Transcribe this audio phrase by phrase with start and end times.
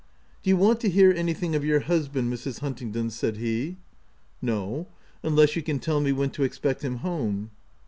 [0.41, 3.67] "Do you want to hear anything of your hus band, Mrs, Huntingdon?" said he.
[3.67, 3.75] a
[4.45, 4.87] No,
[5.21, 7.51] unless you can tell me when to expect him home."